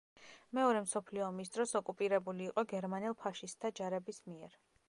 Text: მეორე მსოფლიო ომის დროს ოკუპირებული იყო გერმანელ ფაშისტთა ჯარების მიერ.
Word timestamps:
მეორე 0.59 0.79
მსოფლიო 0.85 1.25
ომის 1.27 1.53
დროს 1.57 1.75
ოკუპირებული 1.81 2.49
იყო 2.49 2.67
გერმანელ 2.75 3.17
ფაშისტთა 3.25 3.75
ჯარების 3.83 4.25
მიერ. 4.33 4.61